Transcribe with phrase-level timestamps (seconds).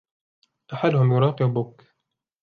[0.73, 1.95] أحدهم يراقبك.